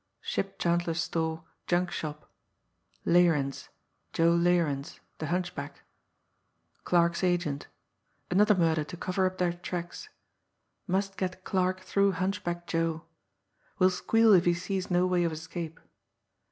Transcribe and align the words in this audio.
ship 0.19 0.57
chandler's 0.57 0.99
store, 0.99 1.43
junk 1.67 1.91
shop... 1.91 2.27
Larens, 3.05 3.69
Joe 4.13 4.31
Larens, 4.31 4.99
the 5.19 5.27
hunchback... 5.27 5.83
Clarke's 6.83 7.23
agent... 7.23 7.67
another 8.31 8.55
murder 8.55 8.83
to 8.83 8.97
cover 8.97 9.27
up 9.27 9.37
their 9.37 9.53
tracks... 9.53 10.09
must 10.87 11.17
get 11.17 11.43
Clarke 11.43 11.81
through 11.81 12.13
Hunchback 12.13 12.65
Joe... 12.65 13.03
will 13.77 13.91
squeal 13.91 14.33
if 14.33 14.45
he 14.45 14.55
sees 14.55 14.89
no 14.89 15.05
way 15.05 15.23
of 15.23 15.31
escape 15.31 15.79